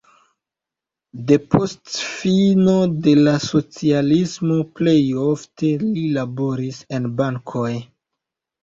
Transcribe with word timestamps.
Depost 1.31 1.99
fino 2.05 2.75
de 3.09 3.15
la 3.27 3.35
socialismo 3.45 4.59
plej 4.81 4.99
ofte 5.29 5.75
li 5.87 6.11
laboris 6.19 6.83
en 6.99 7.09
bankoj. 7.23 7.71